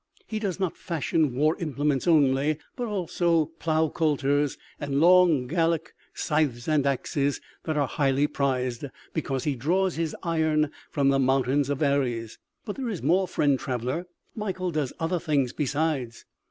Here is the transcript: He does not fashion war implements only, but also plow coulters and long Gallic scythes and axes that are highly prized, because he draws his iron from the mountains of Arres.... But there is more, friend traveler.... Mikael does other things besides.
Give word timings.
He 0.25 0.39
does 0.39 0.59
not 0.59 0.75
fashion 0.77 1.35
war 1.35 1.55
implements 1.59 2.07
only, 2.07 2.57
but 2.75 2.87
also 2.87 3.51
plow 3.59 3.87
coulters 3.87 4.57
and 4.79 4.99
long 4.99 5.45
Gallic 5.45 5.93
scythes 6.15 6.67
and 6.67 6.87
axes 6.87 7.39
that 7.65 7.77
are 7.77 7.85
highly 7.87 8.25
prized, 8.25 8.85
because 9.13 9.43
he 9.43 9.55
draws 9.55 9.97
his 9.97 10.15
iron 10.23 10.71
from 10.89 11.09
the 11.09 11.19
mountains 11.19 11.69
of 11.69 11.83
Arres.... 11.83 12.39
But 12.65 12.77
there 12.77 12.89
is 12.89 13.03
more, 13.03 13.27
friend 13.27 13.59
traveler.... 13.59 14.07
Mikael 14.35 14.71
does 14.71 14.91
other 14.99 15.19
things 15.19 15.53
besides. 15.53 16.25